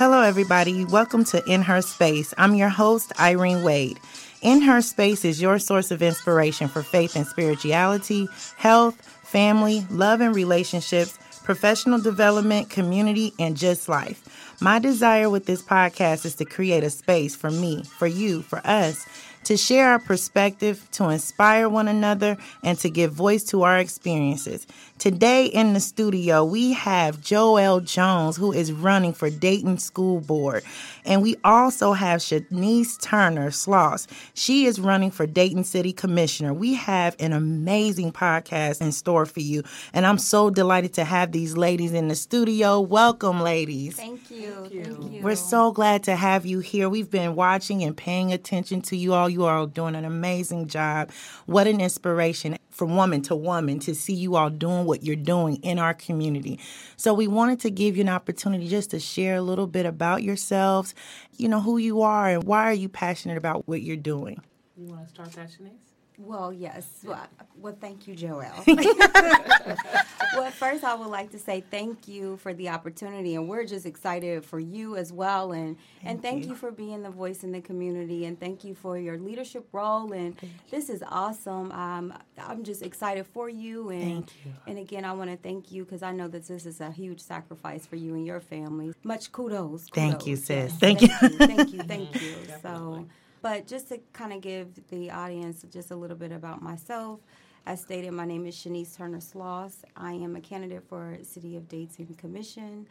[0.00, 0.86] Hello, everybody.
[0.86, 2.32] Welcome to In Her Space.
[2.38, 4.00] I'm your host, Irene Wade.
[4.40, 8.26] In Her Space is your source of inspiration for faith and spirituality,
[8.56, 14.56] health, family, love and relationships, professional development, community, and just life.
[14.58, 18.62] My desire with this podcast is to create a space for me, for you, for
[18.64, 19.04] us
[19.44, 24.66] to share our perspective, to inspire one another, and to give voice to our experiences.
[24.98, 30.62] Today in the studio, we have Joelle Jones, who is running for Dayton School Board.
[31.06, 34.06] And we also have Shanice Turner Sloss.
[34.34, 36.52] She is running for Dayton City Commissioner.
[36.52, 39.62] We have an amazing podcast in store for you.
[39.94, 42.78] And I'm so delighted to have these ladies in the studio.
[42.78, 43.96] Welcome, ladies.
[43.96, 44.50] Thank you.
[44.50, 44.84] Thank you.
[44.84, 45.22] Thank you.
[45.22, 46.90] We're so glad to have you here.
[46.90, 49.29] We've been watching and paying attention to you all.
[49.30, 51.10] You are doing an amazing job.
[51.46, 55.56] What an inspiration from woman to woman to see you all doing what you're doing
[55.56, 56.58] in our community.
[56.96, 60.22] So we wanted to give you an opportunity just to share a little bit about
[60.22, 60.94] yourselves,
[61.36, 64.40] you know, who you are and why are you passionate about what you're doing.
[64.76, 65.99] You want to start that, Shanice?
[66.22, 66.86] Well, yes.
[67.02, 67.26] Well,
[67.58, 68.66] well thank you, Joelle.
[70.34, 73.86] well, first, I would like to say thank you for the opportunity, and we're just
[73.86, 76.50] excited for you as well, and thank and thank you.
[76.50, 76.56] you.
[76.56, 80.12] for being the voice in the community, and thank you for your leadership role.
[80.12, 80.36] And
[80.70, 81.72] this is awesome.
[81.72, 84.52] Um, I'm just excited for you, and you.
[84.66, 87.20] and again, I want to thank you because I know that this is a huge
[87.20, 88.92] sacrifice for you and your family.
[89.04, 89.86] Much kudos.
[89.86, 89.88] kudos.
[89.90, 90.48] Thank you, sis.
[90.48, 90.78] Yes.
[90.78, 91.28] Thank, thank you.
[91.28, 91.46] you.
[91.46, 91.82] Thank you.
[91.90, 92.34] Thank you.
[92.62, 93.06] So.
[93.42, 97.20] But just to kind of give the audience just a little bit about myself,
[97.64, 99.76] as stated, my name is Shanice Turner Sloss.
[99.96, 102.86] I am a candidate for City of Dayton Commission,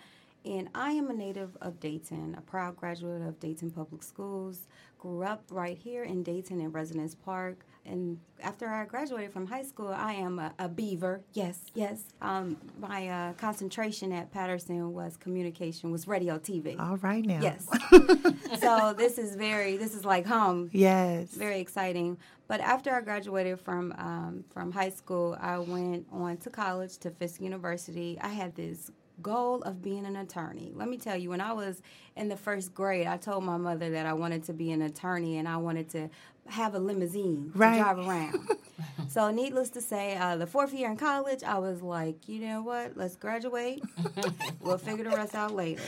[0.46, 4.68] and I am a native of Dayton, a proud graduate of Dayton Public Schools.
[4.98, 7.64] Grew up right here in Dayton in Residence Park.
[7.86, 11.22] And after I graduated from high school, I am a, a beaver.
[11.34, 12.04] Yes, yes.
[12.22, 16.80] Um, my uh, concentration at Patterson was communication, was radio, TV.
[16.80, 17.40] All right now.
[17.42, 17.68] Yes.
[18.60, 20.70] so this is very, this is like home.
[20.72, 21.32] Yes.
[21.32, 22.18] Very exciting.
[22.48, 27.12] But after I graduated from um, from high school, I went on to college to
[27.12, 28.18] Fisk University.
[28.22, 28.90] I had this
[29.22, 30.72] goal of being an attorney.
[30.76, 31.82] Let me tell you, when I was
[32.16, 35.38] in the first grade, I told my mother that I wanted to be an attorney
[35.38, 36.10] and I wanted to
[36.48, 37.78] have a limousine right.
[37.78, 38.50] to drive around.
[39.10, 42.62] so, needless to say, uh, the fourth year in college, I was like, you know
[42.62, 42.98] what?
[42.98, 43.84] Let's graduate.
[44.62, 45.84] we'll figure the rest out later.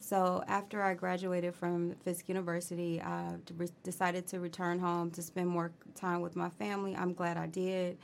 [0.00, 3.36] so, after I graduated from Fisk University, I
[3.84, 6.96] decided to return home to spend more time with my family.
[6.96, 7.98] I'm glad I did.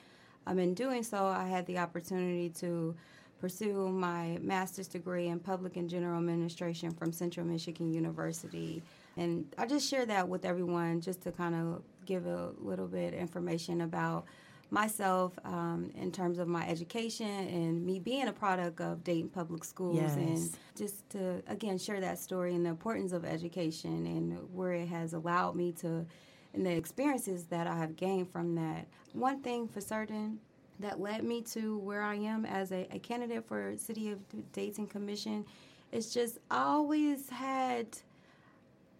[0.46, 2.94] Um, in doing so, I had the opportunity to
[3.40, 8.82] pursue my master's degree in public and general administration from Central Michigan University.
[9.16, 13.14] And I just share that with everyone just to kind of give a little bit
[13.14, 14.26] information about
[14.70, 19.64] myself um, in terms of my education and me being a product of Dayton Public
[19.64, 20.14] Schools yes.
[20.14, 24.88] and just to again share that story and the importance of education and where it
[24.88, 26.04] has allowed me to
[26.54, 28.86] and the experiences that I have gained from that.
[29.12, 30.40] One thing for certain
[30.80, 34.20] that led me to where I am as a, a candidate for City of
[34.52, 35.44] Dayton Commission
[35.92, 37.98] It's just I always had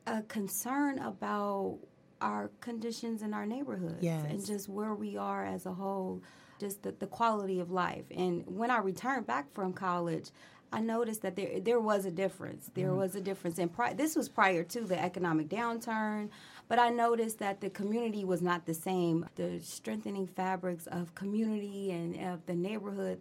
[0.06, 1.78] a concern about
[2.20, 4.24] our conditions in our neighborhoods yes.
[4.28, 6.22] and just where we are as a whole,
[6.58, 8.04] just the, the quality of life.
[8.10, 10.30] And when I returned back from college,
[10.72, 12.70] I noticed that there there was a difference.
[12.74, 12.98] There mm-hmm.
[12.98, 16.28] was a difference, and pri- this was prior to the economic downturn.
[16.68, 19.26] But I noticed that the community was not the same.
[19.36, 23.20] The strengthening fabrics of community and of the neighborhood,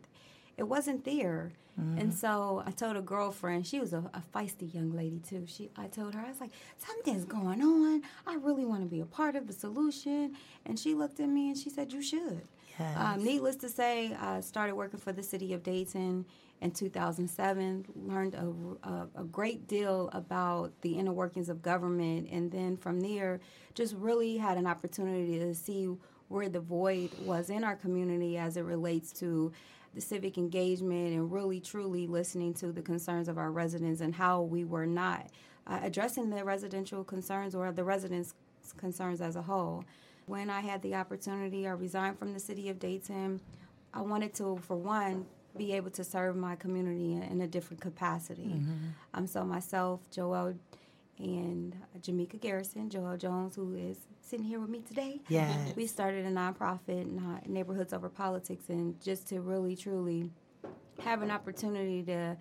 [0.58, 1.54] it wasn't there.
[1.80, 2.00] Mm-hmm.
[2.00, 5.46] And so I told a girlfriend, she was a, a, feisty young lady too.
[5.48, 8.02] She, I told her, I was like, something's going on.
[8.26, 10.36] I really want to be a part of the solution.
[10.66, 12.42] And she looked at me and she said, you should.
[12.80, 12.98] Yes.
[12.98, 16.26] Um, needless to say, I started working for the city of Dayton
[16.62, 17.86] in 2007.
[17.96, 23.00] Learned a, a, a, great deal about the inner workings of government, and then from
[23.00, 23.40] there,
[23.76, 25.90] just really had an opportunity to see
[26.30, 29.52] where the void was in our community as it relates to
[29.94, 34.42] the civic engagement and really truly listening to the concerns of our residents and how
[34.42, 35.28] we were not
[35.66, 38.34] uh, addressing the residential concerns or the residents'
[38.78, 39.84] concerns as a whole.
[40.26, 43.40] When I had the opportunity, I resigned from the city of Dayton.
[43.94, 45.26] I wanted to, for one,
[45.58, 48.44] be able to serve my community in a different capacity.
[48.44, 48.76] Mm-hmm.
[49.14, 50.58] Um, so myself, Joelle,
[51.20, 55.20] and Jamaica Garrison, Joelle Jones, who is sitting here with me today.
[55.30, 55.76] Yes.
[55.76, 60.30] We started a nonprofit, Neighborhoods Over Politics, and just to really, truly
[61.00, 62.38] have an opportunity to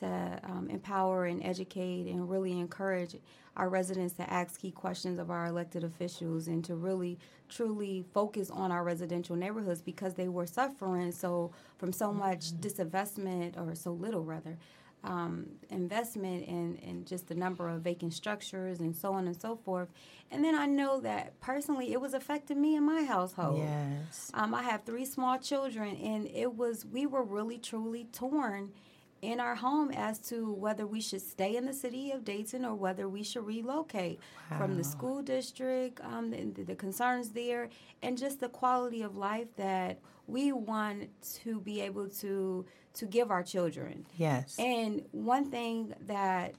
[0.00, 3.16] to um, empower and educate and really encourage
[3.56, 7.18] our residents to ask key questions of our elected officials and to really
[7.48, 12.60] truly focus on our residential neighborhoods because they were suffering so from so much mm-hmm.
[12.60, 14.58] disinvestment or so little rather
[15.06, 19.56] um, investment and, and just the number of vacant structures and so on and so
[19.56, 19.88] forth.
[20.30, 23.58] And then I know that personally it was affecting me and my household.
[23.58, 24.30] Yes.
[24.34, 28.72] Um, I have three small children, and it was, we were really truly torn
[29.26, 32.76] in our home as to whether we should stay in the city of Dayton or
[32.76, 34.20] whether we should relocate
[34.56, 37.68] from the school district, um, the, the concerns there,
[38.02, 41.08] and just the quality of life that we want
[41.42, 42.64] to be able to
[42.94, 44.06] to give our children.
[44.16, 44.56] Yes.
[44.58, 46.54] And one thing that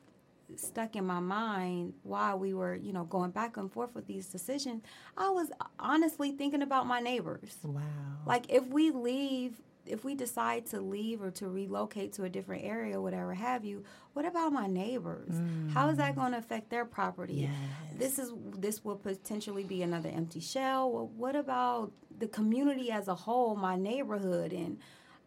[0.56, 4.28] stuck in my mind while we were, you know, going back and forth with these
[4.28, 4.84] decisions,
[5.18, 5.50] I was
[5.80, 7.58] honestly thinking about my neighbors.
[7.64, 7.82] wow.
[8.26, 12.64] Like if we leave, if we decide to leave or to relocate to a different
[12.64, 15.34] area, whatever have you, what about my neighbors?
[15.74, 16.16] How is that mm.
[16.16, 17.50] going to affect their property?
[17.50, 17.52] Yes.
[17.98, 20.92] This is this will potentially be another empty shell.
[20.92, 24.80] Well, what about the community as a whole, my neighborhood and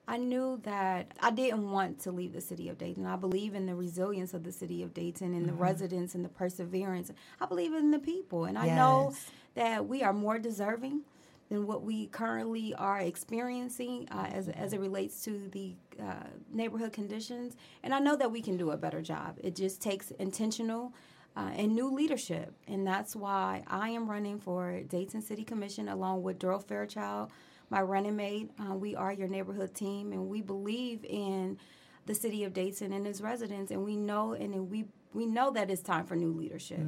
[0.08, 3.06] I knew that I didn't want to leave the city of Dayton.
[3.06, 5.62] I believe in the resilience of the city of Dayton and the mm-hmm.
[5.62, 7.12] residents and the perseverance.
[7.40, 8.46] I believe in the people.
[8.46, 9.14] And I know
[9.54, 11.02] that we are more deserving
[11.50, 16.92] than what we currently are experiencing uh, as, as it relates to the uh, neighborhood
[16.92, 17.56] conditions.
[17.82, 19.36] And I know that we can do a better job.
[19.42, 20.94] It just takes intentional
[21.36, 22.54] uh, and new leadership.
[22.68, 27.30] And that's why I am running for Dayton City Commission along with Darryl Fairchild,
[27.68, 28.50] my running mate.
[28.58, 31.58] Uh, we are your neighborhood team, and we believe in
[32.06, 33.70] the city of Dayton and its residents.
[33.72, 36.78] And we know, and we we know that it's time for new leadership,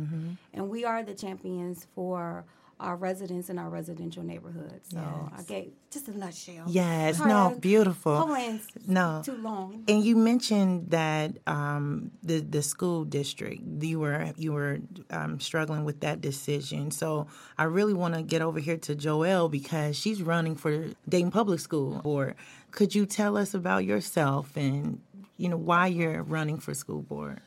[0.54, 2.44] and we are the champions for
[2.82, 4.90] our residents in our residential neighborhoods.
[4.90, 5.46] So I Yes.
[5.46, 6.64] gave just a nutshell.
[6.68, 7.18] Yes.
[7.18, 7.56] Sorry, No.
[7.60, 8.34] Beautiful.
[8.34, 9.22] It's No.
[9.24, 9.84] too long.
[9.88, 14.80] And you mentioned that um, the the school district you were you were
[15.10, 16.90] um, struggling with that decision.
[16.90, 17.26] So
[17.56, 21.60] I really want to get over here to Joelle because she's running for Dayton Public
[21.60, 22.34] School Board.
[22.72, 25.00] Could you tell us about yourself and
[25.36, 27.40] you know why you're running for school board?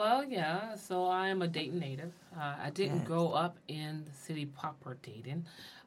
[0.00, 0.76] Well, yeah.
[0.76, 2.14] So I am a Dayton native.
[2.34, 3.06] Uh, I didn't Yes.
[3.06, 5.44] grow up in the city proper Dayton.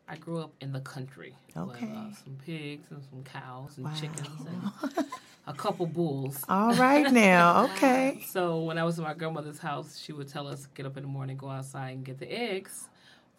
[0.08, 1.88] I grew up in the country with Okay.
[1.88, 3.94] uh, some pigs and some cows and Wow.
[3.96, 5.06] chickens and
[5.48, 6.46] a couple bulls.
[6.48, 8.22] All right now, okay.
[8.28, 11.02] So when I was in my grandmother's house, she would tell us get up in
[11.02, 12.90] the morning, go outside and get the eggs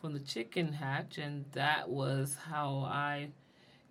[0.01, 3.29] from the chicken hatch, and that was how I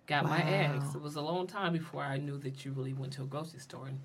[0.06, 0.94] got my eggs.
[0.94, 3.60] It was a long time before I knew that you really went to a grocery
[3.60, 3.86] store.
[3.86, 4.00] And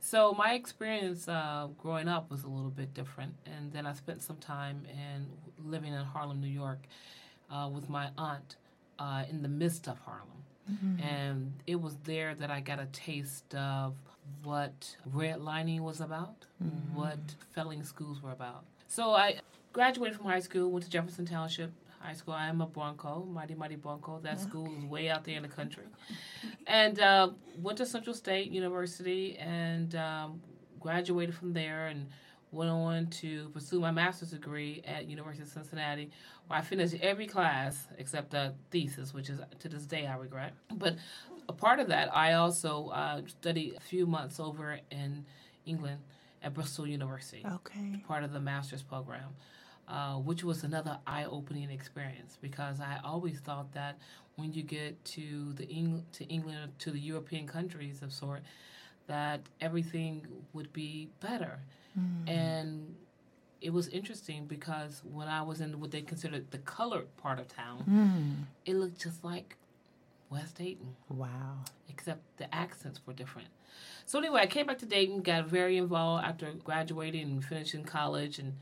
[0.00, 4.22] so my experience uh, growing up was a little bit different, and then I spent
[4.22, 5.26] some time in
[5.70, 6.80] living in Harlem, New York,
[7.50, 8.56] uh, with my aunt
[8.98, 10.44] uh, in the midst of Harlem.
[11.02, 13.94] And it was there that I got a taste of
[14.44, 16.44] what redlining was about,
[16.92, 17.18] what
[17.54, 18.64] felling schools were about.
[18.86, 19.40] So I
[19.72, 22.34] graduated from high school, went to Jefferson Township High School.
[22.34, 24.20] I am a Bronco, Mighty Mighty Bronco.
[24.22, 25.84] That school is way out there in the country.
[26.66, 27.30] And uh,
[27.60, 30.40] went to Central State University and um,
[30.80, 32.06] graduated from there and
[32.50, 36.10] went on to pursue my master's degree at University of Cincinnati,
[36.46, 40.54] where I finished every class except the thesis, which is to this day I regret.
[40.74, 40.96] But
[41.48, 45.26] a part of that, I also uh, studied a few months over in
[45.66, 45.98] England
[46.42, 48.02] at Bristol University Okay.
[48.06, 49.30] part of the master's program,
[49.88, 53.98] uh, which was another eye-opening experience because I always thought that
[54.36, 58.42] when you get to the Eng- to England to the European countries of sort,
[59.06, 61.60] that everything would be better,
[62.26, 62.94] and
[63.60, 67.48] it was interesting because when I was in what they considered the colored part of
[67.48, 68.44] town, Mm.
[68.66, 69.56] it looked just like
[70.30, 71.64] West Dayton Wow.
[71.88, 73.48] except the accents were different.
[74.06, 78.38] So anyway, I came back to Dayton, got very involved after graduating and finishing college
[78.38, 78.52] and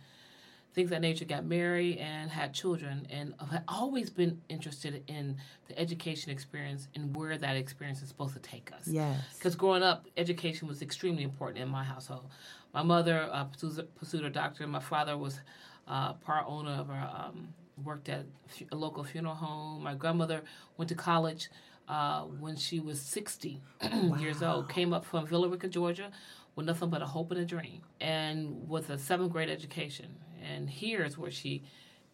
[0.77, 1.25] things that nature.
[1.25, 7.17] Got married and had children, and I've always been interested in the education experience and
[7.17, 8.87] where that experience is supposed to take us.
[8.87, 9.19] Yes.
[9.37, 12.27] Because growing up, education was extremely important in my household.
[12.75, 14.69] My mother uh, pursued, pursued a doctorate.
[14.69, 15.41] My father was
[15.89, 17.49] uh, part owner of a um,
[17.83, 18.27] worked at
[18.71, 19.83] a local funeral home.
[19.83, 20.43] My grandmother
[20.77, 21.49] went to college
[21.89, 23.61] uh, when she was 60
[24.19, 24.69] years old.
[24.69, 26.11] Came up from Villa Rica, Georgia,
[26.55, 30.17] with nothing but a hope and a dream, and with a seventh grade education.
[30.55, 31.63] And here is where she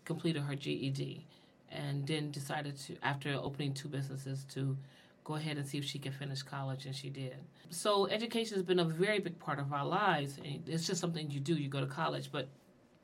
[0.04, 1.26] completed her GED,
[1.70, 4.76] and then decided to, after opening two businesses, to
[5.24, 7.36] go ahead and see if she could finish college, and she did.
[7.70, 10.38] So education has been a very big part of our lives.
[10.38, 11.54] and It's just something you do.
[11.54, 12.48] You go to college, but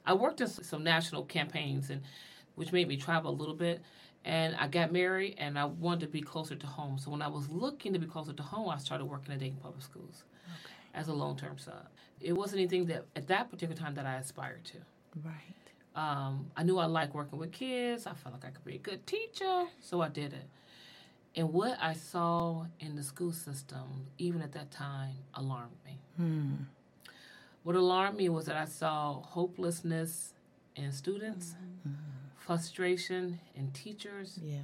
[0.04, 2.02] I worked in some national campaigns, and
[2.56, 3.82] which made me travel a little bit.
[4.25, 6.99] And I got married, and I wanted to be closer to home.
[6.99, 9.58] So when I was looking to be closer to home, I started working at Dayton
[9.62, 10.25] Public Schools
[10.92, 11.87] as a long-term sub.
[12.20, 14.78] It wasn't anything that at that particular time that I aspired to.
[15.25, 15.34] Right.
[15.94, 18.06] Um, I knew I liked working with kids.
[18.06, 20.48] I felt like I could be a good teacher, so I did it.
[21.37, 25.98] And what I saw in the school system, even at that time, alarmed me.
[26.16, 26.52] Hmm.
[27.64, 30.34] What alarmed me was that I saw hopelessness
[30.76, 31.54] in students,
[32.38, 34.60] frustration in teachers, Yeah.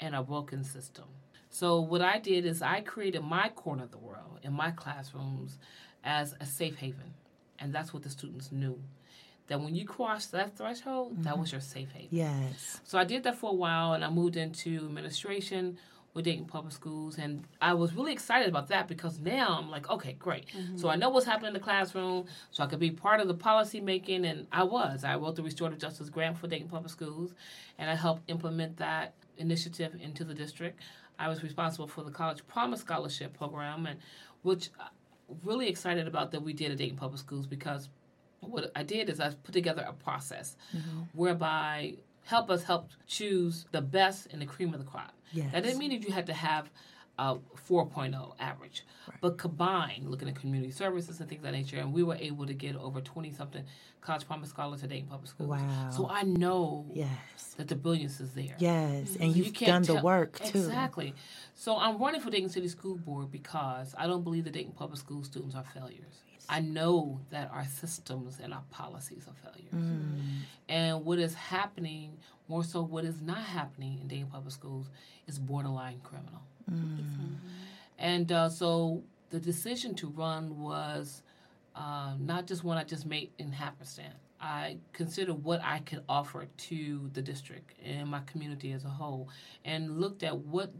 [0.00, 1.04] and a broken system.
[1.50, 5.58] So what I did is I created my corner of the world in my classrooms
[6.02, 7.14] as a safe haven.
[7.58, 8.80] And that's what the students knew.
[9.48, 11.40] That when you crossed that threshold, that mm-hmm.
[11.40, 12.08] was your safe haven.
[12.10, 12.80] Yes.
[12.84, 15.76] So I did that for a while and I moved into administration
[16.14, 19.90] with Dayton Public Schools and I was really excited about that because now I'm like,
[19.90, 20.46] okay, great.
[20.46, 20.78] Mm-hmm.
[20.78, 23.34] So I know what's happening in the classroom, so I could be part of the
[23.34, 25.02] policy making and I was.
[25.02, 27.34] I wrote the Restorative Justice Grant for Dayton Public Schools
[27.78, 30.80] and I helped implement that initiative into the district.
[31.18, 33.98] I was responsible for the College Promise Scholarship program and
[34.42, 34.86] which I'm
[35.42, 37.88] really excited about that we did at Dayton Public Schools because
[38.48, 41.02] what I did is I put together a process mm-hmm.
[41.12, 45.12] whereby help us help choose the best and the cream of the crop.
[45.32, 45.52] Yes.
[45.52, 46.70] That didn't mean that you had to have
[47.18, 47.36] a
[47.68, 48.84] 4.0 average,
[49.20, 52.46] but combine looking at community services and things of that nature, and we were able
[52.46, 53.64] to get over 20 something
[54.00, 55.50] college promise scholars at Dayton Public Schools.
[55.50, 55.90] Wow.
[55.90, 57.54] So I know Yes.
[57.56, 58.54] that the brilliance is there.
[58.58, 59.16] Yes.
[59.18, 60.58] And You you've can't done the work too.
[60.58, 61.14] Exactly.
[61.54, 64.98] So I'm running for Dayton City School Board because I don't believe the Dayton Public
[64.98, 66.23] School students are failures.
[66.48, 69.72] I know that our systems and our policies are failures.
[69.74, 70.40] Mm.
[70.68, 74.88] And what is happening, more so what is not happening in Dayton Public Schools,
[75.26, 76.42] is borderline criminal.
[77.98, 81.22] And uh, so the decision to run was
[81.74, 84.14] uh, not just one I just made in happenstance.
[84.40, 89.28] I considered what I could offer to the district and my community as a whole,
[89.64, 90.70] and looked at what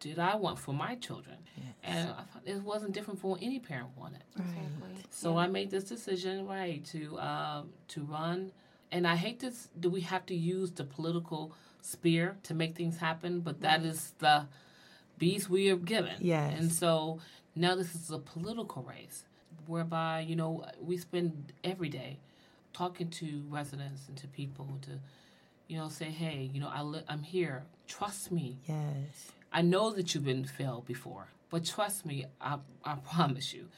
[0.00, 1.36] did I want for my children,
[1.82, 4.22] and I thought it wasn't different from what any parent wanted.
[4.36, 4.94] Exactly.
[5.10, 8.52] So I made this decision, right, to uh, to run.
[8.90, 11.52] And I hate this Do we have to use the political
[11.82, 14.46] spear to make things happen, but that is the
[15.18, 16.16] beast we are given.
[16.20, 16.54] Yes.
[16.58, 17.20] And so
[17.54, 19.24] now this is a political race
[19.66, 22.18] whereby, you know, we spend every day
[22.72, 24.92] talking to residents and to people to,
[25.66, 27.64] you know, say, hey, you know, I li- I'm here.
[27.86, 28.58] Trust me.
[28.66, 29.32] Yes.
[29.52, 33.68] I know that you've been failed before, but trust me, I, I promise you,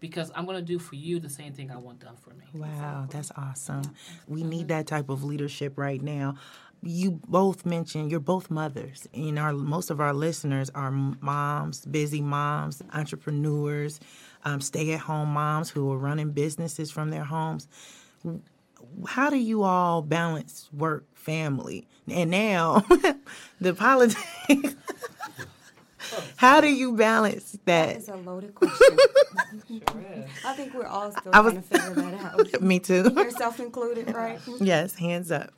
[0.00, 2.44] because I'm going to do for you the same thing I want done for me.
[2.52, 3.82] Wow, that's awesome.
[4.28, 6.36] We need that type of leadership right now.
[6.82, 12.20] You both mentioned you're both mothers, and our most of our listeners are moms, busy
[12.20, 14.00] moms, entrepreneurs,
[14.44, 17.66] um, stay-at-home moms who are running businesses from their homes.
[19.06, 22.84] How do you all balance work, family, and now
[23.60, 24.22] the politics?
[26.36, 27.96] How do you balance that?
[27.96, 28.98] It's a loaded question.
[29.68, 29.80] Sure
[30.14, 30.30] is.
[30.44, 32.60] I think we're all still I was- trying to figure that out.
[32.62, 33.10] Me too.
[33.14, 34.38] Yourself included, right?
[34.60, 35.50] Yes, hands up.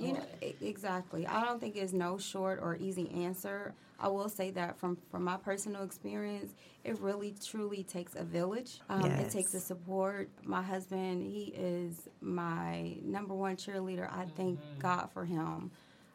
[0.00, 0.24] You know,
[0.60, 1.26] exactly.
[1.26, 3.74] I don't think there's no short or easy answer.
[3.98, 6.54] I will say that from from my personal experience,
[6.84, 8.80] it really truly takes a village.
[8.88, 10.30] Um, It takes a support.
[10.42, 14.10] My husband, he is my number one cheerleader.
[14.10, 15.70] I thank God for him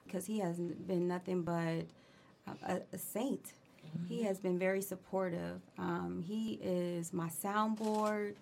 [0.05, 1.85] because he has been nothing but
[2.67, 3.53] a, a saint.
[4.09, 5.61] He has been very supportive.
[5.77, 8.33] Um, he is my soundboard.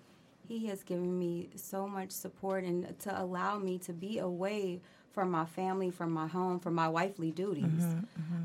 [0.48, 4.82] He has given me so much support and to allow me to be away
[5.14, 7.84] from my family, from my home, from my wifely duties.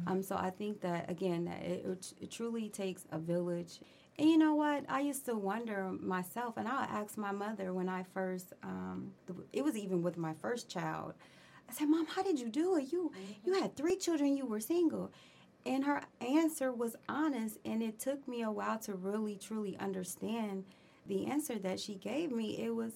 [0.06, 3.80] Um, so I think that again, that it, it, it truly takes a village.
[4.18, 4.84] And you know what?
[4.88, 8.52] I used to wonder myself, and I asked my mother when I first.
[8.62, 9.12] Um,
[9.52, 11.14] it was even with my first child.
[11.68, 12.92] I said, "Mom, how did you do it?
[12.92, 13.12] You
[13.44, 14.36] you had three children.
[14.36, 15.10] You were single."
[15.66, 20.64] And her answer was honest, and it took me a while to really truly understand
[21.06, 22.58] the answer that she gave me.
[22.62, 22.92] It was,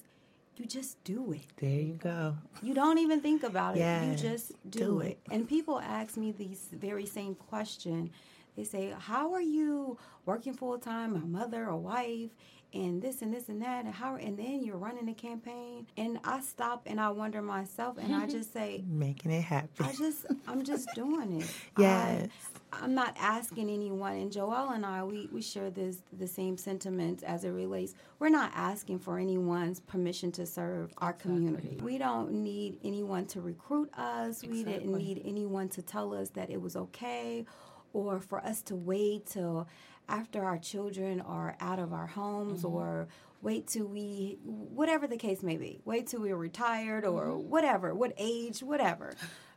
[0.56, 2.36] "You just do it." There you go.
[2.62, 4.08] You don't even think about it.
[4.08, 5.06] You just do, do it.
[5.06, 5.18] it.
[5.30, 8.10] And people ask me these very same question.
[8.56, 12.30] They say, "How are you working full time, a mother, a wife,
[12.74, 15.86] and this and this and that, and how?" And then you're running a campaign.
[15.96, 19.86] And I stop and I wonder myself, and I just say, Making it happen.
[19.86, 21.50] I just, I'm just doing it.
[21.78, 22.28] Yes.
[22.72, 24.16] I'm not asking anyone.
[24.16, 27.94] And Joelle and I, we, we share this the same sentiments as it relates.
[28.18, 31.78] We're not asking for anyone's permission to serve our community.
[31.82, 34.42] We don't need anyone to recruit us.
[34.42, 37.44] We didn't need anyone to tell us that it was okay,
[37.92, 39.68] or for us to wait till
[40.08, 42.74] after our children are out of our homes, mm-hmm.
[42.74, 43.08] or
[43.42, 47.50] wait till we, whatever the case may be, wait till we're retired or mm-hmm.
[47.50, 49.14] whatever, what age, whatever.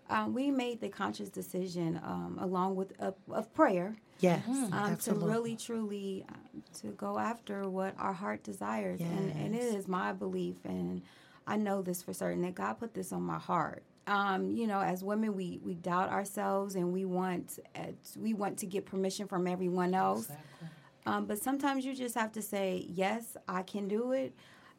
[0.10, 5.14] Um, we made the conscious decision, um, along with a, of prayer, Yes, um, to
[5.14, 9.74] really, truly, um, to go after what our heart desires, and and it Yes.
[9.74, 11.02] is my belief, and
[11.48, 14.82] I know this for certain that God put this on my heart um, you know,
[14.82, 19.28] as women, we we doubt ourselves and we want uh, we want to get permission
[19.28, 20.26] from everyone else.
[20.26, 20.68] Exactly.
[21.08, 24.34] Um, but sometimes you just have to say, yes, I can do it.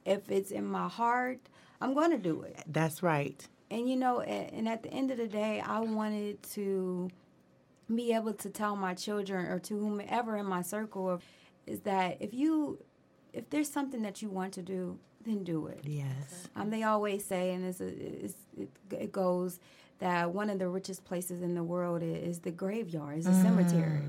[0.04, 1.38] If it's in my heart,
[1.80, 2.62] I'm going to do it.
[2.66, 3.46] That's right.
[3.70, 7.10] And you know, and at the end of the day, I wanted to
[7.94, 11.20] be able to tell my children or to whomever in my circle
[11.66, 12.78] is that if you
[13.32, 15.80] if there's something that you want to do, then do it.
[15.84, 16.48] Yes.
[16.56, 17.88] Um, they always say, and it's, a,
[18.24, 19.58] it's it, it goes
[19.98, 24.02] that one of the richest places in the world is, the graveyard, is the cemetery,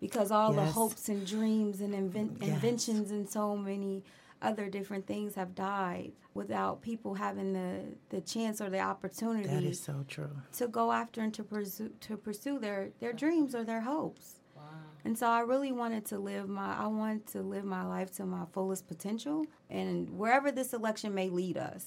[0.00, 0.72] because all the Mm.
[0.72, 2.50] Hopes and dreams and inven- Yes.
[2.50, 4.02] inventions and so many
[4.42, 9.64] other different things have died without people having the, the chance or the opportunity That
[9.64, 10.30] is so true.
[10.58, 14.40] to go after and to pursue to pursue their their dreams or their hopes.
[14.54, 14.62] Wow.
[15.04, 18.26] And so I really wanted to live my I want to live my life to
[18.26, 21.86] my fullest potential and wherever this election may lead us.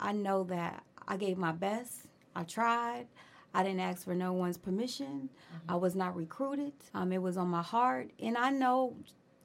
[0.00, 2.06] I know that I gave my best.
[2.34, 3.06] I tried.
[3.56, 5.28] I didn't ask for no one's permission.
[5.68, 6.72] I was not recruited.
[6.92, 8.96] Um, it was on my heart, and I know,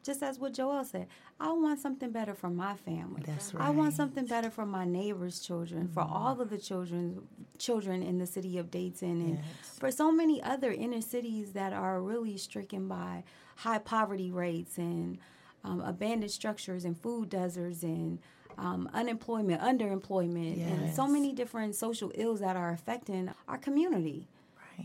[0.03, 1.07] just as what Joelle said,
[1.39, 3.23] I want something better for my family.
[3.25, 3.67] That's right.
[3.67, 7.21] I want something better for my neighbors' children, for all of the children,
[7.57, 9.77] children in the city of Dayton, and Yes.
[9.79, 13.23] for so many other inner cities that are really stricken by
[13.57, 15.17] high poverty rates and
[15.63, 18.19] um, abandoned structures and food deserts and
[18.57, 24.27] um, unemployment, underemployment, and so many different social ills that are affecting our community.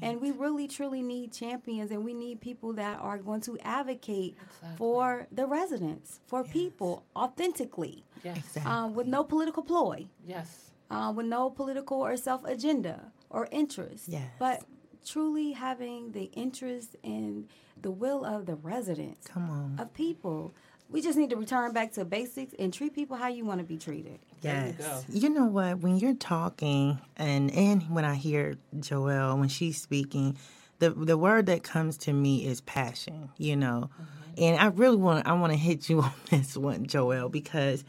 [0.02, 0.10] Right.
[0.10, 4.36] And we really truly need champions and we need people that are going to advocate
[4.42, 4.76] Exactly.
[4.76, 8.38] for the residents, for people authentically, Yes.
[8.38, 8.72] Exactly.
[8.72, 10.70] um, with no political ploy Yes.
[10.90, 14.08] uh, with no political or self agenda or interest.
[14.08, 14.30] Yes.
[14.38, 14.64] But
[15.04, 17.48] truly having the interest and
[17.80, 19.76] the will of the residents, Come on.
[19.78, 20.54] of people.
[20.90, 23.64] We just need to return back to basics and treat people how you want to
[23.64, 24.18] be treated.
[24.42, 25.04] There you Yes.
[25.08, 25.78] You know what?
[25.80, 30.36] When you're talking and and when I hear Joelle when she's speaking,
[30.78, 33.90] the the word that comes to me is passion, you know.
[34.36, 37.84] And I really want I want to hit you on this one, Joelle, because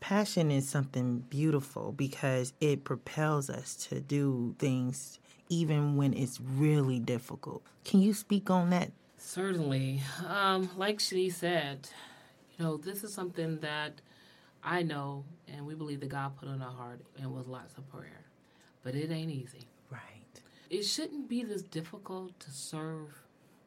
[0.00, 6.98] passion is something beautiful because it propels us to do things even when it's really
[6.98, 7.62] difficult.
[7.84, 8.92] Can you speak on that?
[9.16, 10.02] Certainly.
[10.26, 11.88] Um, like she said,
[12.64, 14.00] know, this is something that
[14.62, 17.88] I know and we believe that God put on our heart and was lots of
[17.90, 18.24] prayer.
[18.82, 19.68] But it ain't easy.
[19.90, 20.40] Right.
[20.70, 23.22] It shouldn't be this difficult to serve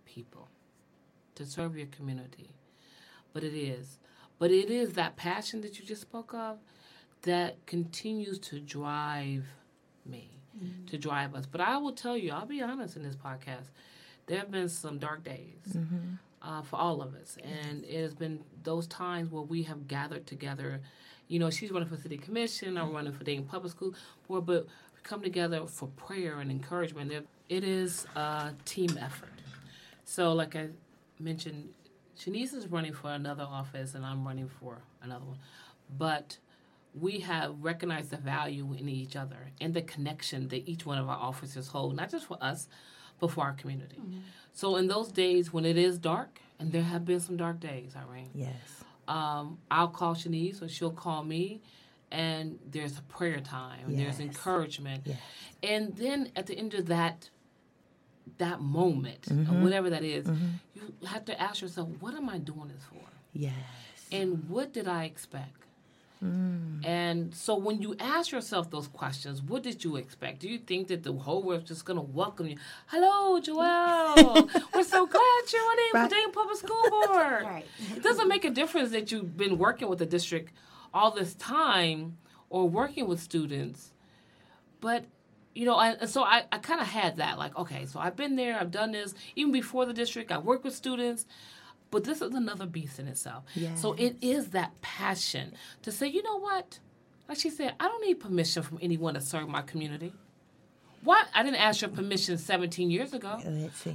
[0.05, 0.49] people,
[1.35, 2.49] to serve your community.
[3.33, 3.99] But it is.
[4.39, 6.57] But it is that passion that you just spoke of
[7.23, 9.45] that continues to drive
[10.05, 10.85] me, mm-hmm.
[10.87, 11.45] to drive us.
[11.45, 13.69] But I will tell you, I'll be honest in this podcast,
[14.25, 16.15] there have been some dark days mm-hmm.
[16.41, 17.37] Uh, for all of us.
[17.43, 20.81] And it has been those times where we have gathered together.
[21.27, 23.93] You know, she's running for city commission, I'm running for Dayton Public School
[24.27, 27.11] Board, but we come together for prayer and encouragement.
[27.11, 29.27] It- It is a team effort.
[30.05, 30.69] So, like I
[31.19, 31.73] mentioned,
[32.17, 35.39] Shanice is running for another office, and I'm running for another one.
[35.97, 36.37] But
[36.93, 41.09] we have recognized the value in each other and the connection that each one of
[41.09, 42.69] our officers hold, not just for us,
[43.21, 43.97] but for our community.
[44.51, 47.93] So, in those days when it is dark, and there have been some dark days,
[47.95, 48.83] Irene, Yes.
[49.07, 51.61] um, I'll call Shanice or she'll call me,
[52.11, 55.19] and there's a prayer time, and there's encouragement, Yes.
[55.63, 57.29] and then at the end of that
[58.37, 59.63] that moment, Mm-hmm.
[59.63, 60.25] whatever that is,
[60.75, 63.07] you have to ask yourself, what am I doing this for?
[63.33, 63.53] Yes.
[64.11, 65.60] And what did I expect?
[66.23, 66.85] Mm.
[66.85, 70.39] And so when you ask yourself those questions, what did you expect?
[70.39, 72.57] Do you think that the whole world's just going to welcome you?
[72.87, 74.49] Hello, Joelle.
[74.75, 76.09] We're so glad you're running Right.
[76.09, 77.43] for Dayton Public School Board.
[77.45, 77.65] Right.
[77.95, 80.53] It doesn't make a difference that you've been working with the district
[80.93, 82.17] all this time
[82.49, 83.91] or working with students.
[84.79, 85.05] But,
[85.55, 88.35] you know, I, so I, I kind of had that like, okay, so I've been
[88.35, 89.13] there, I've done this.
[89.35, 91.25] Even before the district, I worked with students.
[91.91, 93.43] But this is another beast in itself.
[93.75, 96.79] So it is that passion to say, you know what?
[97.27, 100.13] Like she said, I don't need permission from anyone to serve my community.
[101.03, 101.23] Why?
[101.35, 103.39] I didn't ask your permission 17 years ago.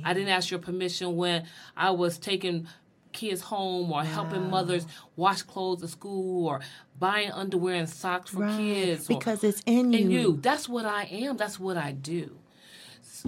[0.05, 2.67] I didn't ask your permission when I was taking
[3.13, 6.61] kids home or helping mothers wash clothes at school or
[6.99, 8.59] buying underwear and socks for Right.
[8.59, 9.09] kids.
[9.09, 10.21] or- Because it's in in you.
[10.21, 10.39] you.
[10.43, 11.39] That's what I am.
[11.39, 12.37] That's what I do.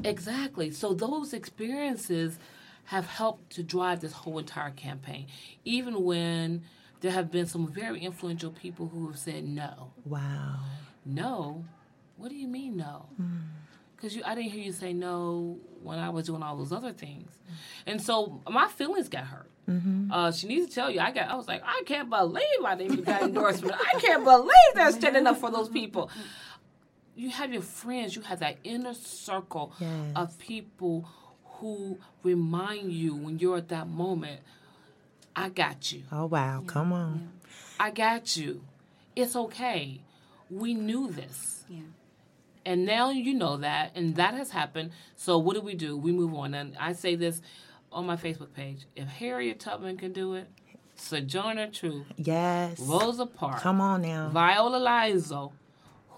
[0.04, 0.70] Exactly.
[0.72, 2.38] So those experiences
[2.88, 5.26] have helped to drive this whole entire campaign,
[5.64, 6.62] even when
[7.00, 9.92] there have been some very influential people who have said no.
[10.04, 10.56] Wow.
[11.04, 11.64] No?
[12.16, 13.06] What do you mean no?
[13.94, 16.92] Because you, I didn't hear you say no when I was doing all those other
[16.92, 17.30] things,
[17.86, 19.50] and so my feelings got hurt.
[20.10, 20.98] Uh, she needs to tell you.
[20.98, 21.28] I got.
[21.28, 23.74] I was like, I can't believe I didn't got endorsement.
[23.78, 26.10] I can't believe they're standing up for those people.
[27.14, 30.12] you have your friends, you have that inner circle Yes.
[30.16, 31.06] of people
[31.58, 34.40] who remind you when you're at that moment,
[35.36, 36.02] I got you.
[36.10, 37.30] Oh wow, come on.
[37.78, 38.62] I got you.
[39.14, 40.00] It's okay.
[40.50, 41.64] We knew this.
[41.68, 41.80] Yeah.
[42.66, 44.90] And now you know that, and that has happened.
[45.16, 45.96] So what do we do?
[45.96, 46.54] We move on.
[46.54, 47.40] And I say this
[47.92, 50.48] on my Facebook page: If Harriet Tubman can do it,
[50.96, 52.78] Sojourner Truth, Yes.
[52.80, 54.28] Rosa Parks, Come on now.
[54.30, 55.52] Viola Liuzzo,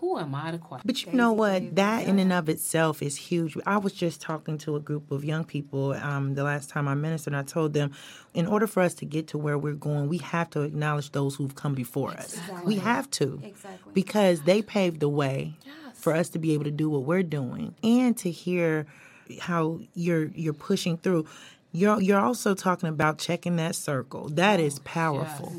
[0.00, 0.86] who am I to question?
[0.86, 1.60] But you know what?
[1.60, 3.56] Davis, That in and of itself is huge.
[3.66, 6.94] I was just talking to a group of young people um, the last time I
[6.94, 7.92] ministered, and I told them,
[8.32, 11.36] in order for us to get to where we're going, we have to acknowledge those
[11.36, 12.40] who've come before us.
[12.64, 13.40] We have to.
[13.44, 13.92] Exactly.
[13.92, 15.54] Because they paved the way
[15.94, 18.86] for us to be able to do what we're doing and to hear
[19.40, 21.26] how you're you're pushing through.
[21.72, 24.28] You're you're also talking about checking that circle.
[24.30, 25.52] That is powerful.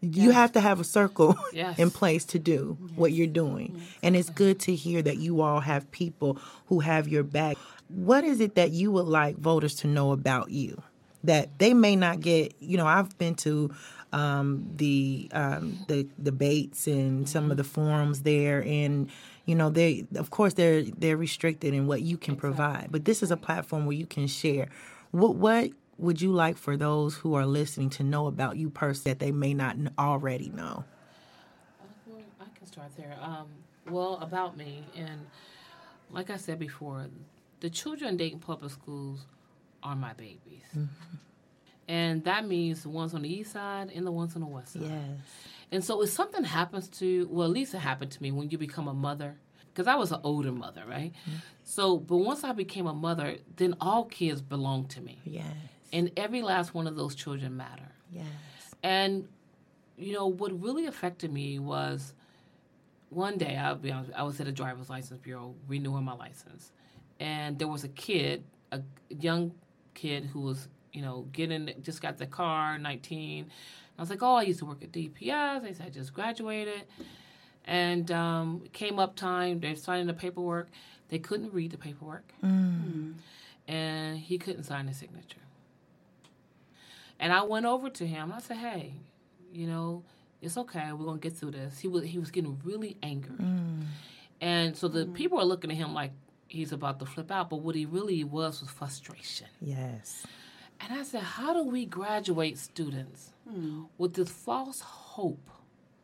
[0.00, 1.78] You have to have a circle Yes.
[1.78, 3.82] in place to do what you're doing.
[4.02, 7.56] And it's good to hear that you all have people who have your back.
[7.88, 10.82] What is it that you would like voters to know about you
[11.24, 12.54] that they may not get?
[12.60, 13.74] You know, I've been to
[14.12, 19.10] um, the um, the debates and some of the forums there, and
[19.46, 23.22] you know, they of course they're they're restricted in what you can provide, but this
[23.22, 24.68] is a platform where you can share.
[25.10, 29.12] What what would you like for those who are listening to know about you personally
[29.12, 30.84] that they may not already know?
[32.06, 33.16] Well, I can start there.
[33.20, 33.48] Um,
[33.90, 35.26] well, about me, and
[36.10, 37.06] like I said before,
[37.60, 39.26] the children in Dayton Public Schools
[39.82, 40.62] are my babies.
[41.88, 44.74] And that means the ones on the east side and the ones on the west
[44.74, 44.82] side.
[44.82, 45.18] Yes.
[45.72, 48.58] And so if something happens to, well, at least it happened to me when you
[48.58, 49.36] become a mother,
[49.72, 51.12] because I was an older mother, right?
[51.64, 55.18] So, but once I became a mother, then all kids belong to me.
[55.24, 55.46] Yes.
[55.92, 57.92] And every last one of those children matter.
[58.12, 58.26] Yes.
[58.82, 59.28] And
[59.96, 62.14] you know what really affected me was
[63.10, 66.72] one day I'll be honest, I was at a driver's license bureau renewing my license,
[67.18, 69.52] and there was a kid, a young
[69.94, 73.50] kid who was you know getting just got the car, nineteen.
[73.98, 75.62] I was like, oh, I used to work at DPS.
[75.62, 76.84] They said I just graduated,
[77.64, 79.58] and um, came up time.
[79.58, 80.68] They're signing the paperwork.
[81.08, 82.32] They couldn't read the paperwork,
[83.66, 85.38] and he couldn't sign the signature.
[87.18, 88.32] And I went over to him.
[88.32, 88.94] I said, "Hey,
[89.52, 90.04] you know,
[90.40, 90.92] it's okay.
[90.92, 93.82] We're gonna get through this." He was he was getting really angry, mm.
[94.40, 95.14] and so the mm-hmm.
[95.14, 96.12] people are looking at him like
[96.46, 97.50] he's about to flip out.
[97.50, 99.48] But what he really was was frustration.
[99.60, 100.26] Yes.
[100.80, 103.84] And I said, "How do we graduate students hmm.
[103.98, 105.50] with this false hope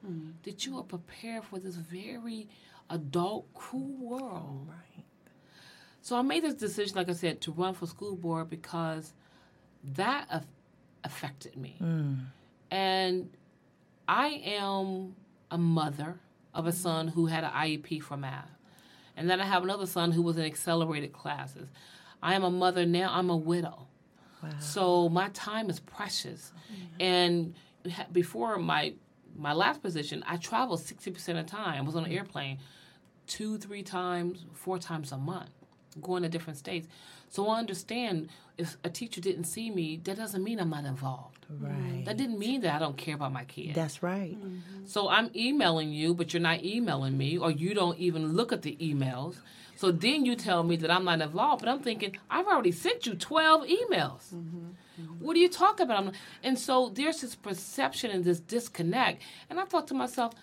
[0.04, 0.30] hmm.
[0.42, 2.48] that you are prepared for this very
[2.90, 5.04] adult, cruel world?" Right.
[6.04, 9.14] So I made this decision, like I said, to run for school board because
[9.94, 10.44] that af-
[11.04, 11.76] affected me.
[11.80, 12.24] Mm.
[12.70, 13.30] And
[14.08, 15.14] I am
[15.50, 16.18] a mother
[16.54, 18.50] of a son who had an IEP for math.
[19.16, 21.68] And then I have another son who was in accelerated classes.
[22.22, 23.86] I am a mother now, I'm a widow.
[24.58, 26.52] So my time is precious.
[26.70, 26.86] Mm.
[27.00, 27.54] And
[28.12, 28.94] before my
[29.36, 31.78] my last position, I traveled 60% of the time.
[31.78, 32.16] I was on an mm.
[32.16, 32.58] airplane
[33.26, 35.50] two, three times, four times a month,
[36.00, 36.86] going to different states.
[37.34, 41.46] So I understand if a teacher didn't see me, that doesn't mean I'm not involved.
[41.50, 42.04] Right.
[42.04, 43.74] That didn't mean that I don't care about my kid.
[43.74, 44.36] That's right.
[44.40, 44.86] Mm-hmm.
[44.86, 48.62] So I'm emailing you, but you're not emailing me, or you don't even look at
[48.62, 49.34] the emails.
[49.74, 53.04] So then you tell me that I'm not involved, but I'm thinking, I've already sent
[53.04, 54.32] you 12 emails.
[54.32, 54.66] Mm-hmm.
[55.02, 55.24] Mm-hmm.
[55.24, 56.04] What are you talking about?
[56.04, 56.12] I'm
[56.44, 59.22] And so there's this perception and this disconnect.
[59.50, 60.34] And I thought to myself,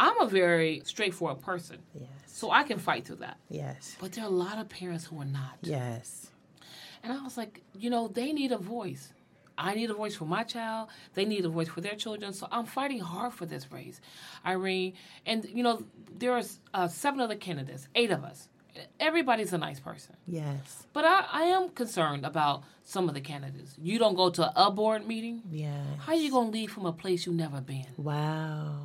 [0.00, 2.08] I'm a very straightforward person, Yes.
[2.26, 3.38] so I can fight through that.
[3.48, 3.96] Yes.
[4.00, 5.58] But there are a lot of parents who are not.
[5.62, 6.29] Yes.
[7.02, 9.12] And I was like, you know, they need a voice.
[9.58, 10.88] I need a voice for my child.
[11.14, 12.32] They need a voice for their children.
[12.32, 14.00] So I'm fighting hard for this race,
[14.46, 14.94] Irene.
[15.26, 15.82] And you know,
[16.18, 18.48] there are uh, seven other candidates, eight of us.
[19.00, 20.86] Everybody's a nice person, Yes.
[20.92, 23.74] but I, I am concerned about some of the candidates.
[23.82, 25.42] You don't go to a board meeting.
[25.50, 25.82] Yeah.
[25.98, 27.86] How you gonna leave from a place you never been?
[27.96, 28.78] Wow.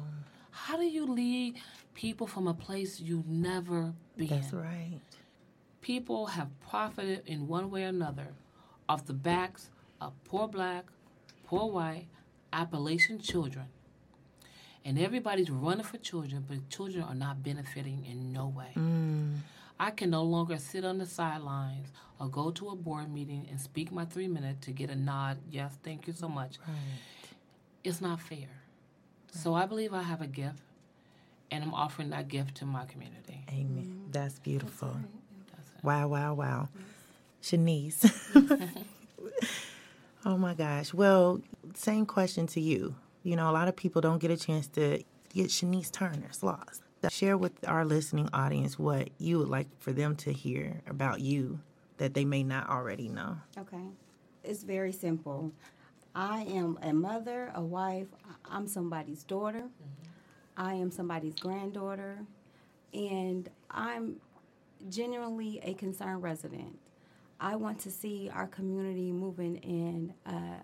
[0.49, 1.57] How do you lead
[1.93, 4.27] people from a place you've never been?
[4.27, 4.99] That's right.
[5.85, 8.29] People have profited in one way or another
[8.89, 9.69] off the backs
[10.01, 10.85] of poor black,
[11.45, 12.07] poor white,
[12.51, 13.67] Appalachian children.
[14.83, 18.71] And everybody's running for children, but children are not benefiting in no way.
[18.75, 19.35] Mm.
[19.79, 23.61] I can no longer sit on the sidelines or go to a board meeting and
[23.61, 25.37] speak my three minutes to get a nod.
[25.51, 26.57] Yes, thank you so much.
[27.83, 28.49] It's not fair.
[29.31, 30.63] So I believe I have a gift,
[31.51, 33.45] and I'm offering that gift to my community.
[33.51, 34.07] Amen.
[34.11, 34.87] That's beautiful.
[34.87, 35.24] That's it.
[35.85, 36.69] Wow, wow, wow.
[37.43, 38.11] Shanice.
[40.25, 40.93] oh my gosh.
[40.93, 41.41] Well,
[41.75, 42.95] same question to you.
[43.21, 46.81] You know, a lot of people don't get a chance to get Shanice Turner Sloss.
[47.09, 51.59] Share with our listening audience what you would like for them to hear about you
[51.97, 53.37] that they may not already know.
[53.55, 53.85] Okay.
[54.43, 55.51] It's very simple.
[56.15, 58.07] I am a mother, a wife.
[58.49, 59.59] I'm somebody's daughter.
[59.59, 60.11] Mm-hmm.
[60.57, 62.25] I am somebody's granddaughter.
[62.91, 64.15] And I'm
[64.89, 66.79] genuinely a concerned resident.
[67.39, 70.61] I want to see our community moving in uh,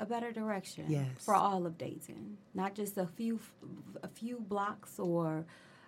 [0.00, 1.06] a better direction Yes.
[1.20, 3.38] for all of Dayton, not just a few
[4.02, 5.44] a few blocks or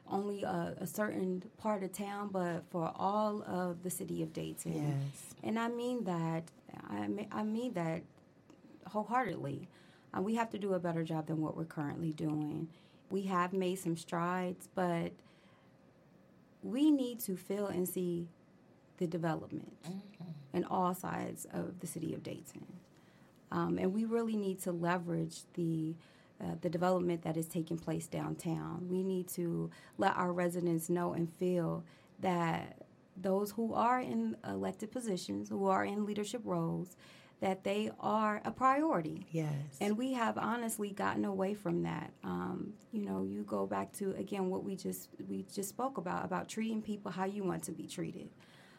[0.08, 4.74] only a, a certain part of town, but for all of the city of Dayton.
[4.74, 5.34] Yes.
[5.42, 6.44] And I mean that.
[6.90, 8.02] I mean, I mean that
[8.86, 9.68] wholeheartedly.
[10.16, 12.68] Uh, we have to do a better job than what we're currently doing.
[13.10, 15.12] We have made some strides, but
[16.62, 18.28] we need to feel and see
[18.98, 19.72] the development
[20.52, 22.66] in all sides of the city of Dayton.
[23.50, 25.94] Um, and we really need to leverage the
[26.42, 28.88] uh, the development that is taking place downtown.
[28.90, 31.84] We need to let our residents know and feel
[32.18, 32.82] that
[33.16, 36.96] those who are in elected positions, who are in leadership roles,
[37.42, 39.26] that they are a priority.
[39.32, 39.50] Yes.
[39.80, 42.12] And we have honestly gotten away from that.
[42.22, 46.24] Um, you know, you go back to again what we just we just spoke about
[46.24, 48.30] about treating people how you want to be treated,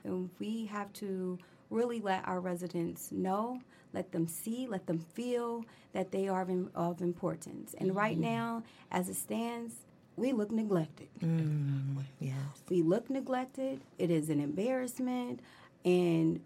[0.06, 1.38] and we have to
[1.69, 3.60] really let our residents know,
[3.91, 7.76] let them see, let them feel that they are of, importance.
[7.78, 9.73] And right now, as it stands,
[10.15, 11.10] we look neglected.
[11.19, 12.36] Mm, yes.
[12.69, 13.82] We look neglected.
[13.97, 15.41] It is an embarrassment,
[15.84, 16.39] and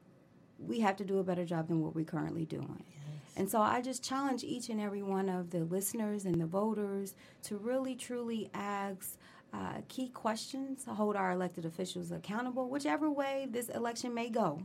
[0.59, 2.83] we have to do a better job than what we're currently doing.
[3.35, 7.15] And so I just challenge each and every one of the listeners and the voters
[7.43, 9.17] to really, truly ask
[9.53, 14.61] uh, key questions, hold our elected officials accountable, whichever way this election may go.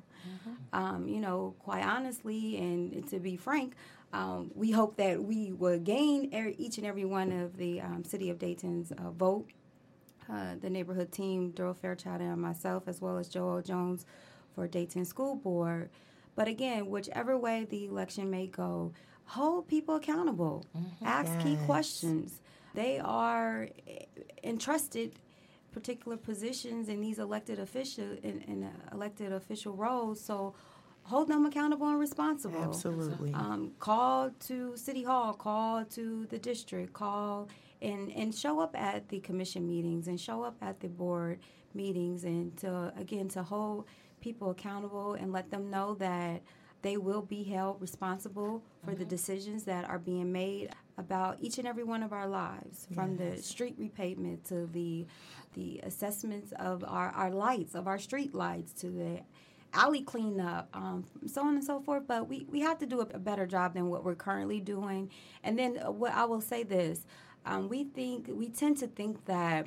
[0.73, 3.75] Um, you know, quite honestly, and to be frank,
[4.13, 8.05] um, we hope that we will gain er- each and every one of the um,
[8.05, 9.49] City of Dayton's uh, vote
[10.31, 14.07] uh, the neighborhood team, Darryl Fairchild and myself, as well as Joelle Jones
[14.55, 15.91] for Dayton School Board.
[16.35, 18.93] But again, whichever way the election may go,
[19.25, 20.65] hold people accountable.
[21.05, 22.41] Ask key questions.
[22.75, 23.69] They are
[24.43, 25.13] entrusted
[25.73, 30.55] particular positions in these elected official in, in elected official roles, so
[31.05, 32.63] hold them accountable and responsible.
[32.63, 33.33] Absolutely.
[33.35, 37.49] Um, call to City Hall, call to the district, call
[37.81, 41.41] and, and show up at the commission meetings and show up at the board
[41.75, 43.87] meetings and to, again, to hold
[44.23, 46.41] people accountable and let them know that
[46.81, 51.69] they will be held responsible for the decisions that are being made about each and
[51.69, 55.07] every one of our lives, from the street repavement to the
[55.55, 59.21] the assessments of our, our lights, of our street lights, to the
[59.75, 62.05] alley cleanup, um, so on and so forth.
[62.07, 65.11] But we, we have to do a, a better job than what we're currently doing.
[65.43, 67.07] And then uh, what I will say this,
[67.45, 69.67] um, we think we tend to think that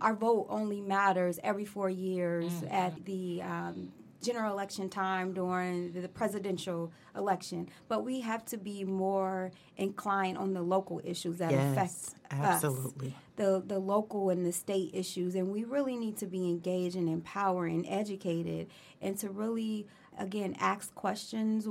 [0.00, 6.08] our vote only matters every four years at the um, general election time during the
[6.08, 7.68] presidential election.
[7.88, 12.54] But we have to be more inclined on the local issues that Yes, affect us
[12.64, 13.16] absolutely.
[13.36, 17.08] the the local and the state issues and we really need to be engaged and
[17.08, 18.68] empowered and educated
[19.02, 19.86] and to really
[20.18, 21.66] again ask questions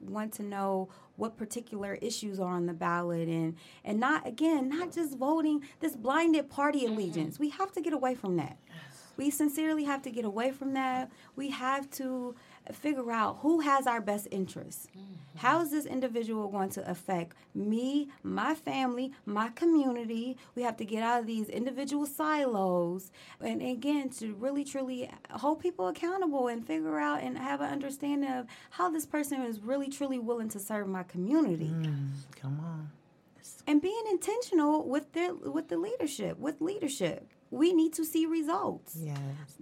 [0.00, 3.54] want to know what particular issues are on the ballot and
[3.84, 6.94] and not again not just voting this blinded party mm-hmm.
[6.94, 7.38] allegiance.
[7.38, 8.58] We have to get away from that.
[9.16, 11.10] We sincerely have to get away from that.
[11.36, 12.34] We have to
[12.72, 14.86] figure out who has our best interests
[15.36, 20.36] how is this individual going to affect me, my family, my community?
[20.56, 25.60] We have to get out of these individual silos and again to really truly hold
[25.60, 29.88] people accountable and figure out and have an understanding of how this person is really
[29.88, 32.90] truly willing to serve my community Mm, come on.
[33.66, 38.96] and being intentional with their with the leadership with leadership we need to see results
[39.00, 39.16] Yes.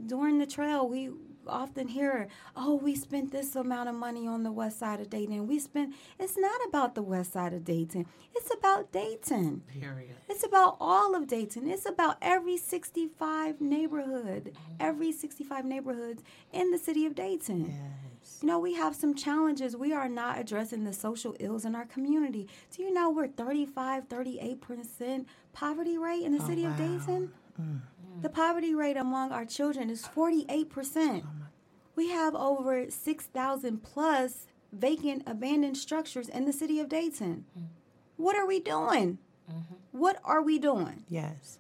[0.07, 1.11] during the trail, we
[1.49, 5.47] often hear, "Oh, we spent this amount of money on the west side of Dayton.
[5.47, 8.07] We spent." It's not about the west side of Dayton.
[8.35, 9.63] It's about Dayton.
[9.69, 10.15] Period.
[10.29, 11.69] It's about all of Dayton.
[11.69, 14.75] It's about every 65 neighborhood, mm-hmm.
[14.79, 17.67] every 65 neighborhoods in the city of Dayton.
[17.67, 18.39] Yes.
[18.41, 19.77] You know, we have some challenges.
[19.77, 22.49] We are not addressing the social ills in our community.
[22.75, 26.99] Do you know we're 35, 38% poverty rate in the oh, city of wow.
[26.99, 27.33] Dayton?
[27.61, 27.81] Mm.
[28.23, 31.25] The poverty rate among our children is 48%.
[31.95, 37.45] We have over 6,000 plus vacant abandoned structures in the city of Dayton.
[37.57, 37.67] Mm-hmm.
[38.17, 39.19] What are we doing?
[39.51, 39.75] Mm-hmm.
[39.93, 41.05] What are we doing?
[41.09, 41.59] Yes.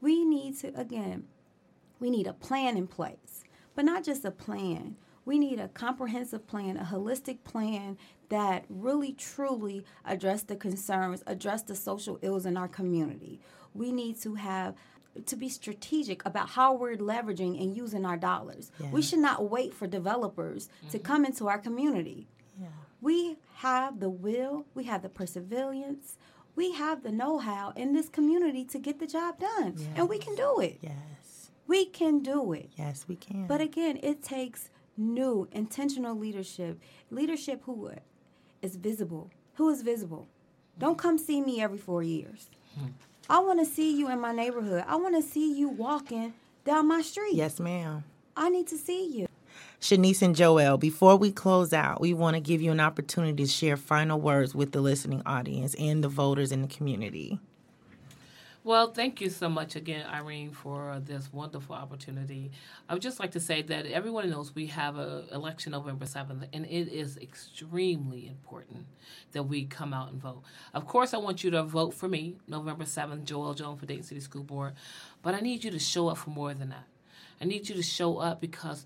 [0.00, 1.24] we need to again
[1.98, 6.46] we need a plan in place but not just a plan We need a comprehensive
[6.46, 7.98] plan, a holistic plan
[8.30, 13.38] that really truly address the concerns, address the social ills in our community.
[13.74, 14.74] We need to have
[15.26, 18.70] to be strategic about how we're leveraging and using our dollars.
[18.78, 18.90] Yeah.
[18.90, 21.06] We should not wait for developers to mm-hmm.
[21.06, 22.28] come into our community.
[22.60, 22.68] Yeah.
[23.00, 26.16] We have the will, we have the perseverance,
[26.56, 29.76] we have the know how in this community to get the job done.
[29.96, 30.78] And we can do it.
[30.80, 31.50] Yes.
[31.66, 32.70] We can do it.
[32.76, 33.46] Yes, we can.
[33.46, 36.80] But again, it takes new, intentional leadership.
[37.10, 37.92] Leadership who
[38.60, 39.30] is visible.
[39.54, 40.28] Who is visible?
[40.78, 41.02] Don't mm.
[41.02, 42.50] come see me every four years.
[42.78, 42.88] Hmm.
[43.30, 44.82] I want to see you in my neighborhood.
[44.88, 47.34] I want to see you walking down my street.
[47.34, 48.02] yes, ma'am.
[48.36, 49.28] I need to see you.
[49.80, 53.48] Shanice and Joelle, before we close out, we want to give you an opportunity to
[53.48, 57.38] share final words with the listening audience and the voters in the community.
[58.62, 62.50] Well, thank you so much again, Irene, for this wonderful opportunity.
[62.90, 66.46] I would just like to say that everyone knows we have an election November 7th,
[66.52, 68.84] and it is extremely important
[69.32, 70.42] that we come out and vote.
[70.74, 74.04] Of course, I want you to vote for me, November 7th, Joelle Jones for Dayton
[74.04, 74.74] City School Board,
[75.22, 76.84] but I need you to show up for more than that.
[77.40, 78.84] I need you to show up because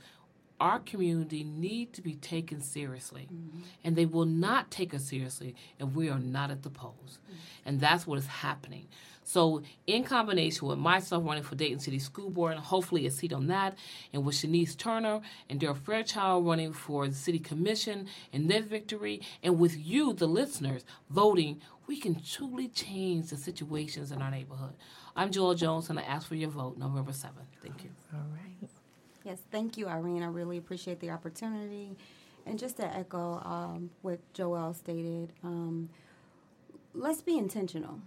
[0.61, 3.63] our community need to be taken seriously mm-hmm.
[3.83, 7.39] and they will not take us seriously if we are not at the polls mm-hmm.
[7.67, 8.87] and that's what is happening
[9.25, 13.33] so in combination with myself running for dayton city school board and hopefully a seat
[13.33, 13.77] on that
[14.13, 19.21] and with shanice turner and darryl fairchild running for the city commission and their victory
[19.43, 24.75] and with you the listeners voting we can truly change the situations in our neighborhood
[25.17, 27.31] i'm joelle jones and i ask for your vote november 7th
[27.63, 28.69] thank you All right.
[29.25, 30.23] Yes, thank you, Irene.
[30.23, 31.97] I really appreciate the opportunity.
[32.47, 35.89] And just to echo um, what Joelle stated, um,
[36.93, 38.01] let's be intentional.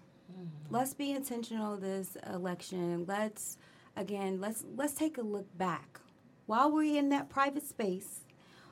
[0.69, 3.05] Let's be intentional this election.
[3.07, 3.57] Let's
[3.95, 5.99] again, let's let's take a look back
[6.45, 8.21] while we're in that private space,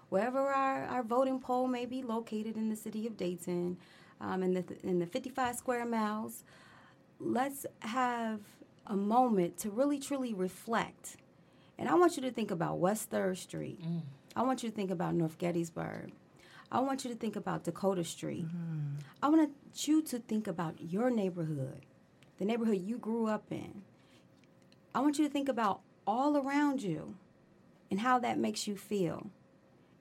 [0.10, 3.78] wherever our, our voting poll may be located in the city of Dayton,
[4.22, 6.44] um, in the in the 55 square miles.
[7.20, 8.42] Let's have
[8.88, 11.18] a moment to really truly reflect
[11.78, 13.80] and I want you to think about West Third Street.
[14.36, 16.12] I want you to think about North Gettysburg.
[16.72, 18.46] I want you to think about Dakota Street.
[18.46, 18.96] Mm-hmm.
[19.22, 21.86] I want you to think about your neighborhood,
[22.38, 23.84] the neighborhood you grew up in.
[24.94, 27.16] I want you to think about all around you
[27.92, 29.28] and how that makes you feel.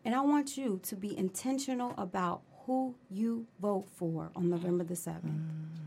[0.04, 4.94] And I want you to be intentional about who you vote for on November the
[4.94, 5.22] 7th.
[5.22, 5.84] Mm-hmm.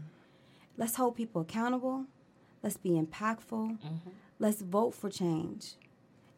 [0.77, 2.05] Let's hold people accountable.
[2.61, 3.77] Let's be impactful.
[3.77, 4.09] Mm-hmm.
[4.39, 5.73] Let's vote for change.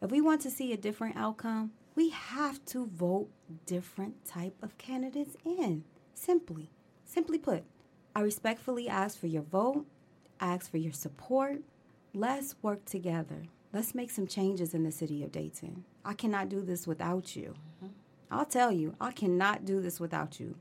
[0.00, 3.28] If we want to see a different outcome, we have to vote
[3.66, 5.84] different type of candidates in.
[6.14, 6.70] Simply,
[7.04, 7.62] simply put,
[8.16, 9.84] I respectfully ask for your vote.
[10.40, 11.58] Ask for your support.
[12.14, 13.42] Let's work together.
[13.74, 15.84] Let's make some changes in the city of Dayton.
[16.02, 17.52] I cannot do this without you.
[17.84, 17.92] Mm-hmm.
[18.30, 20.56] I'll tell you, I cannot do this without you.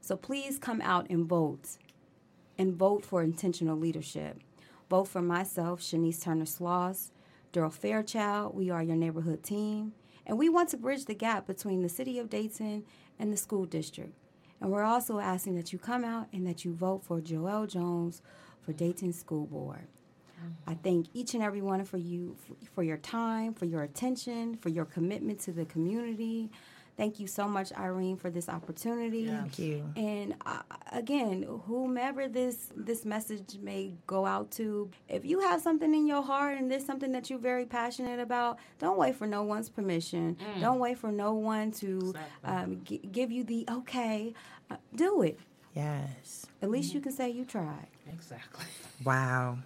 [0.00, 1.70] So please come out and vote
[2.56, 4.38] and vote for intentional leadership.
[4.88, 7.10] Vote for myself, Shanice Turner Sloss,
[7.52, 8.54] Darryl Fairchild.
[8.54, 9.94] We are your neighborhood team.
[10.26, 12.84] And we want to bridge the gap between the city of Dayton
[13.18, 14.14] and the school district.
[14.60, 18.22] And we're also asking that you come out and that you vote for Joelle Jones
[18.62, 19.88] for Dayton School Board.
[20.66, 22.36] I thank each and every one for you
[22.74, 26.50] for your time, for your attention, for your commitment to the community.
[26.96, 29.26] Thank you so much, Irene, for this opportunity.
[29.26, 29.84] Thank you.
[29.96, 35.92] And uh, again, whomever this this message may go out to, if you have something
[35.92, 39.42] in your heart and there's something that you're very passionate about, don't wait for no
[39.42, 40.36] one's permission.
[40.60, 42.50] Don't wait for no one to Exactly.
[42.50, 44.32] um, g- give you the okay.
[44.70, 45.40] Uh, do it.
[45.74, 46.46] Yes.
[46.62, 47.88] At least you can say you tried.
[48.12, 48.66] exactly
[49.04, 49.58] Wow.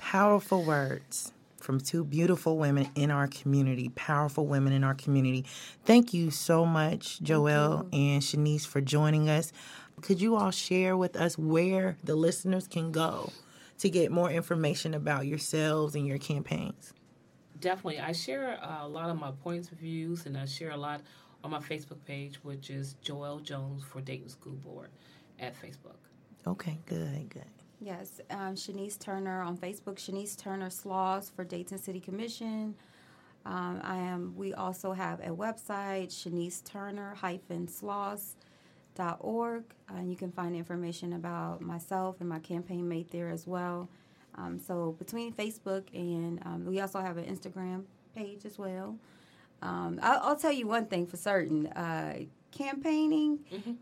[0.00, 1.32] Powerful words
[1.64, 5.46] from two beautiful women in our community, powerful women in our community.
[5.84, 9.50] Thank you so much, Joelle and Shanice, for joining us.
[10.02, 13.32] Could you all share with us where the listeners can go
[13.78, 16.92] to get more information about yourselves and your campaigns?
[17.60, 18.00] Definitely.
[18.00, 21.00] I share uh, a lot of my points of views and I share a lot
[21.42, 24.90] on my Facebook page, which is Joelle Jones for Dayton School Board
[25.40, 25.96] at Facebook.
[26.46, 27.63] Okay, good, good.
[27.80, 29.96] Yes, um, Shanice Turner on Facebook.
[29.96, 32.74] Shanice Turner Sloss for Dayton City Commission.
[33.46, 34.34] Um, I am.
[34.36, 39.64] We also have a website, Shanice Turner hyphen Sloss.org.
[39.90, 43.90] Uh, you can find information about myself and my campaign mate there as well.
[44.36, 47.84] Um, so between Facebook and um, we also have an Instagram
[48.16, 48.96] page as well.
[49.62, 51.66] Um, I'll, I'll tell you one thing for certain.
[51.68, 52.20] Uh,
[52.54, 53.40] campaigning